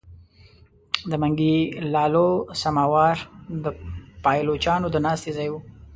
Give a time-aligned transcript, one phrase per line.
[1.09, 1.55] د منګي
[1.93, 2.27] لالو
[2.61, 3.15] سماوار
[3.63, 3.65] د
[4.23, 5.59] پایلوچانو د ناستې ځای وو.